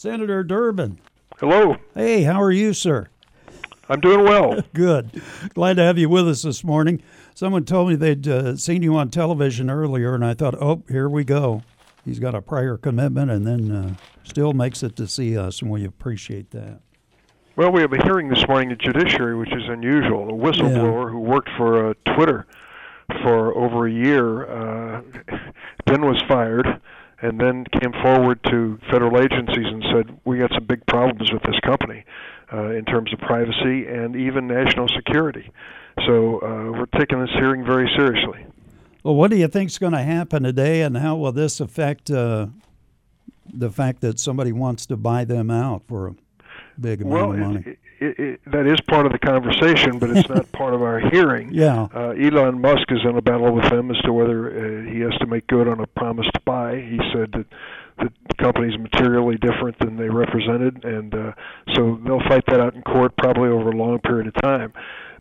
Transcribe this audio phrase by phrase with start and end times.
[0.00, 0.98] Senator Durbin.
[1.40, 1.76] Hello.
[1.94, 3.08] Hey, how are you, sir?
[3.86, 4.58] I'm doing well.
[4.72, 5.20] Good.
[5.52, 7.02] Glad to have you with us this morning.
[7.34, 11.06] Someone told me they'd uh, seen you on television earlier, and I thought, oh, here
[11.06, 11.64] we go.
[12.02, 13.94] He's got a prior commitment and then uh,
[14.24, 16.80] still makes it to see us, and we appreciate that.
[17.56, 20.30] Well, we have a hearing this morning at Judiciary, which is unusual.
[20.30, 21.10] A whistleblower yeah.
[21.10, 22.46] who worked for uh, Twitter
[23.22, 25.02] for over a year uh,
[25.84, 26.80] then was fired
[27.22, 31.42] and then came forward to federal agencies and said, "We got some big problems with
[31.42, 32.04] this company
[32.52, 35.50] uh, in terms of privacy and even national security."
[36.06, 38.46] So uh, we're taking this hearing very seriously.
[39.02, 42.10] Well, what do you think is going to happen today, and how will this affect
[42.10, 42.48] uh,
[43.52, 46.14] the fact that somebody wants to buy them out for a
[46.78, 47.62] big amount well, of money?
[47.66, 51.00] It, it, it, that is part of the conversation, but it's not part of our
[51.10, 51.50] hearing.
[51.52, 51.88] Yeah.
[51.94, 55.16] Uh, Elon Musk is in a battle with them as to whether uh, he has
[55.18, 56.76] to make good on a promise to buy.
[56.76, 57.46] He said that
[57.98, 61.32] the company's materially different than they represented, and uh,
[61.74, 64.72] so they'll fight that out in court probably over a long period of time.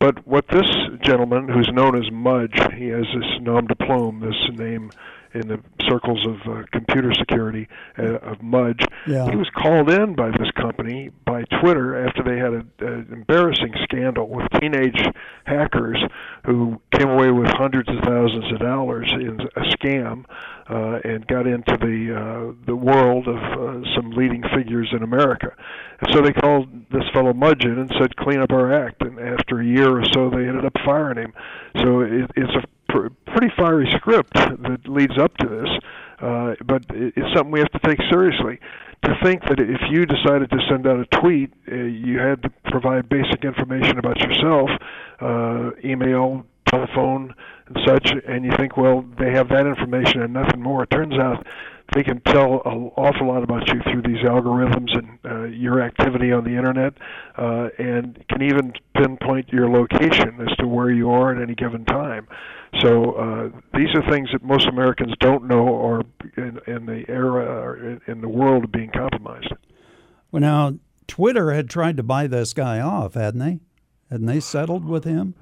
[0.00, 0.68] But what this
[1.02, 4.90] gentleman, who's known as Mudge, he has this nom de plume, this name
[5.34, 7.68] in the circles of uh, computer security
[7.98, 8.84] uh, of Mudge.
[9.06, 9.28] Yeah.
[9.28, 14.28] He was called in by this company by Twitter after they had an embarrassing scandal
[14.28, 15.00] with teenage
[15.44, 15.98] hackers
[16.46, 20.24] who came away with hundreds of thousands of dollars in a scam
[20.70, 25.52] uh, and got into the uh, the world of uh, some leading figures in America.
[26.00, 29.18] And so they called this fellow Mudge in and said, "Clean up our act." And
[29.18, 31.32] after a year or so, they ended up firing him.
[31.82, 35.68] So it, it's a pr- pretty fiery script that leads up to this,
[36.20, 38.58] uh, but it's something we have to take seriously.
[39.02, 42.50] To think that if you decided to send out a tweet, uh, you had to
[42.70, 44.70] provide basic information about yourself,
[45.20, 47.34] uh, email, telephone,
[47.66, 50.84] and such, and you think, well, they have that information and nothing more.
[50.84, 51.46] It turns out
[51.92, 56.32] they can tell an awful lot about you through these algorithms and uh, your activity
[56.32, 56.94] on the internet,
[57.36, 61.84] uh, and can even pinpoint your location as to where you are at any given
[61.84, 62.26] time.
[62.80, 66.02] So uh, these are things that most Americans don't know or
[66.36, 69.52] in, in the era or in, the world of being compromised.
[70.32, 73.60] Well, now Twitter had tried to buy this guy off, hadn't they?
[74.10, 75.34] Hadn't they settled with him?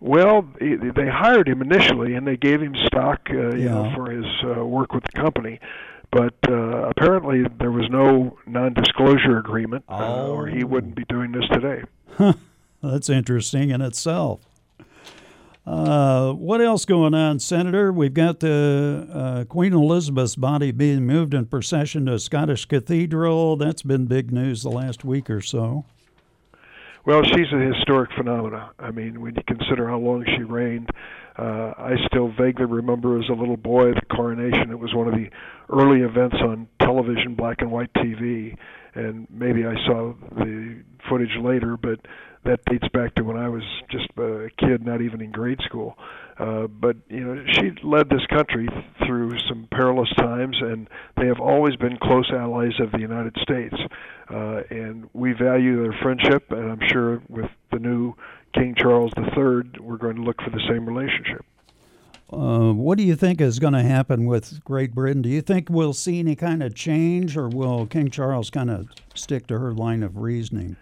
[0.00, 3.70] Well, they hired him initially, and they gave him stock, uh, you yeah.
[3.70, 5.58] know, for his uh, work with the company.
[6.10, 9.96] But uh, apparently, there was no non-disclosure agreement, oh.
[9.96, 11.82] uh, or he wouldn't be doing this today.
[12.82, 14.40] That's interesting in itself.
[15.66, 17.92] Uh, what else going on, Senator?
[17.92, 23.56] We've got the uh, Queen Elizabeth's body being moved in procession to Scottish Cathedral.
[23.56, 25.84] That's been big news the last week or so.
[27.06, 28.70] Well, she's a historic phenomenon.
[28.80, 30.90] I mean, when you consider how long she reigned,
[31.38, 34.72] uh, I still vaguely remember as a little boy the coronation.
[34.72, 35.30] It was one of the
[35.72, 38.56] early events on television, black and white TV,
[38.96, 42.00] and maybe I saw the footage later, but
[42.46, 45.96] that dates back to when I was just a kid, not even in grade school.
[46.38, 48.68] Uh, but you know, she led this country
[49.06, 53.74] through some perilous times, and they have always been close allies of the United States.
[54.30, 58.14] Uh, and we value their friendship, and I'm sure with the new
[58.54, 61.44] King Charles III, we're going to look for the same relationship.
[62.32, 65.22] Uh, what do you think is going to happen with Great Britain?
[65.22, 68.88] Do you think we'll see any kind of change, or will King Charles kind of
[69.14, 70.76] stick to her line of reasoning?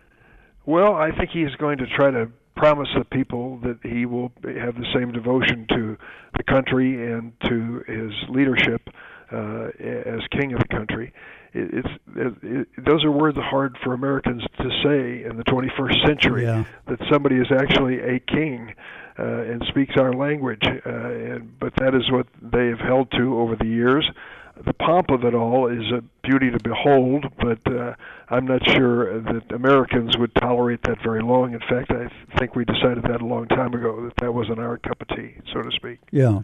[0.66, 4.76] Well, I think he's going to try to promise the people that he will have
[4.76, 5.96] the same devotion to
[6.36, 8.88] the country and to his leadership
[9.32, 11.12] uh, as king of the country.
[11.52, 16.06] It, it's it, it, those are words hard for Americans to say in the 21st
[16.06, 16.44] century.
[16.44, 16.64] Yeah.
[16.86, 18.74] That somebody is actually a king
[19.18, 23.38] uh, and speaks our language, uh, and, but that is what they have held to
[23.38, 24.08] over the years
[24.64, 27.94] the pomp of it all is a beauty to behold, but uh,
[28.30, 31.54] I'm not sure that Americans would tolerate that very long.
[31.54, 34.78] In fact, I think we decided that a long time ago that that wasn't our
[34.78, 35.98] cup of tea, so to speak.
[36.10, 36.40] Yeah.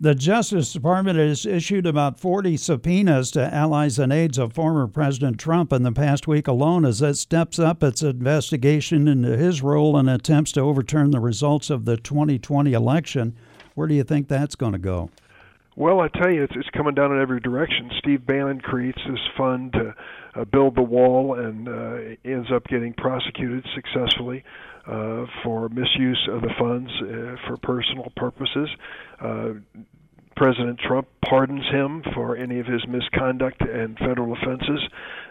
[0.00, 5.40] The Justice Department has issued about 40 subpoenas to allies and aides of former President
[5.40, 9.98] Trump in the past week alone as it steps up its investigation into his role
[9.98, 13.36] in attempts to overturn the results of the 2020 election.
[13.74, 15.10] Where do you think that's going to go?
[15.78, 17.88] Well, I tell you, it's it's coming down in every direction.
[18.00, 19.94] Steve Bannon creates this fund to
[20.34, 24.42] uh, build the wall and uh, ends up getting prosecuted successfully
[24.88, 28.68] uh, for misuse of the funds uh, for personal purposes.
[29.20, 29.50] Uh,
[30.34, 34.80] President Trump pardons him for any of his misconduct and federal offenses.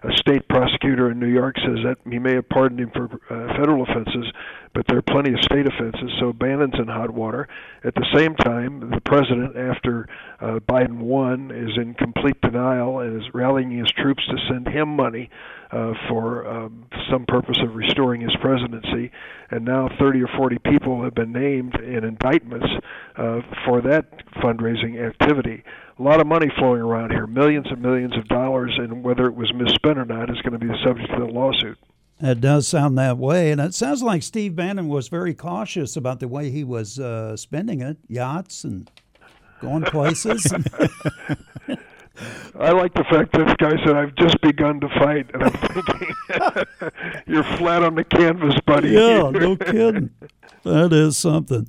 [0.04, 3.58] A state prosecutor in New York says that he may have pardoned him for uh,
[3.58, 4.32] federal offenses,
[4.74, 6.12] but there are plenty of state offenses.
[6.20, 7.48] So Bannon's in hot water.
[7.84, 10.08] At the same time, the president, after
[10.40, 14.90] uh, Biden won, is in complete denial and is rallying his troops to send him
[14.90, 15.32] money
[15.72, 19.12] uh, for um, some purpose of restoring his presidency.
[19.50, 22.68] And now 30 or 40 people have been named in indictments
[23.16, 24.06] uh, for that
[24.36, 25.64] fundraising activity.
[26.00, 29.36] A lot of money flowing around here, millions and millions of dollars, and whether it
[29.36, 31.78] was misspent or not is going to be the subject of the lawsuit.
[32.20, 36.20] It does sound that way, and it sounds like Steve Bannon was very cautious about
[36.20, 38.90] the way he was uh, spending it, yachts and
[39.60, 40.52] going places.
[42.60, 45.52] I like the fact that this guy said, "I've just begun to fight," and I'm
[45.52, 46.16] thinking,
[47.28, 50.10] "You're flat on the canvas, buddy." Yeah, no kidding.
[50.64, 51.68] That is something.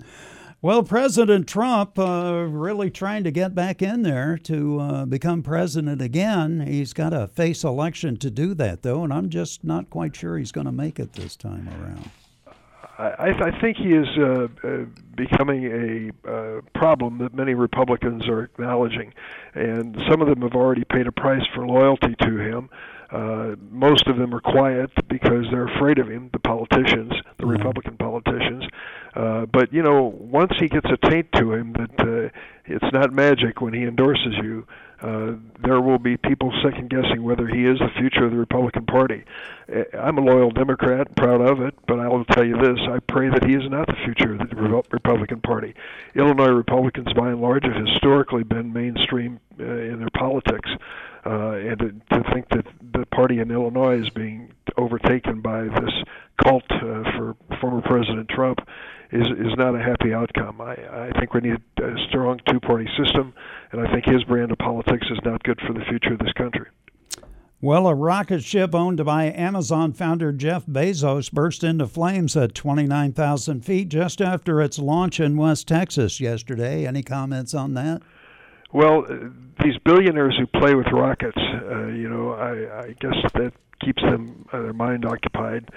[0.61, 6.03] Well, President Trump uh, really trying to get back in there to uh, become president
[6.03, 6.67] again.
[6.67, 10.37] He's got to face election to do that, though, and I'm just not quite sure
[10.37, 12.11] he's going to make it this time around.
[12.99, 14.85] I, I think he is uh, uh,
[15.19, 19.13] becoming a uh, problem that many Republicans are acknowledging,
[19.55, 22.71] and some of them have already paid a price for loyalty to him.
[23.11, 27.51] Uh, most of them are quiet because they're afraid of him, the politicians, the mm-hmm.
[27.51, 28.65] Republican politicians.
[29.15, 32.29] Uh, but you know, once he gets a taint to him that uh,
[32.67, 34.67] it's not magic when he endorses you,
[35.01, 35.33] uh,
[35.65, 39.25] there will be people second guessing whether he is the future of the Republican Party.
[39.73, 42.99] Uh, I'm a loyal Democrat, proud of it, but I will tell you this: I
[42.99, 44.57] pray that he is not the future of the
[45.09, 45.75] Republican Party.
[46.15, 50.69] Illinois Republicans, by and large, have historically been mainstream uh, in their politics,
[51.25, 55.95] uh, and to, to think that the party in Illinois is being overtaken by this
[56.45, 58.61] cult uh, for former President Trump
[59.11, 60.61] is is not a happy outcome.
[60.61, 63.33] I, I think we need a strong two-party system,
[63.73, 66.33] and I think his brand of politics is not good for the future of this
[66.35, 66.67] country.
[67.61, 73.65] Well, a rocket ship owned by Amazon founder Jeff Bezos burst into flames at 29,000
[73.65, 76.87] feet just after its launch in West Texas yesterday.
[76.87, 78.03] Any comments on that?
[78.73, 79.31] Well, uh,
[79.65, 83.53] these billionaires who play with rockets, uh, you know, I, I guess that
[83.85, 85.69] keeps them uh, their mind occupied.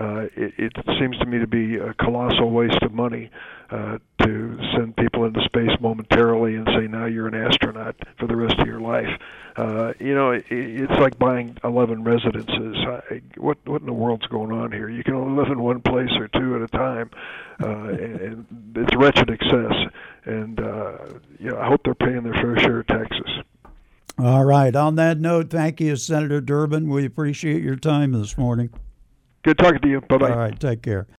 [0.00, 3.30] Uh, it, it seems to me to be a colossal waste of money
[3.70, 8.34] uh, to send people into space momentarily and say now you're an astronaut for the
[8.34, 9.08] rest of your life.
[9.56, 12.76] Uh, you know, it, it's like buying 11 residences.
[12.78, 14.88] I, what what in the world's going on here?
[14.88, 17.10] You can only live in one place or two at a time,
[17.62, 19.74] uh, and, and it's wretched excess.
[20.24, 20.96] And uh,
[21.38, 23.28] you know, I hope they're paying their fair share of taxes.
[24.18, 24.74] All right.
[24.74, 26.88] On that note, thank you, Senator Durbin.
[26.88, 28.70] We appreciate your time this morning.
[29.42, 30.00] Good talking to you.
[30.02, 30.30] Bye bye.
[30.30, 30.60] All right.
[30.60, 31.06] Take care.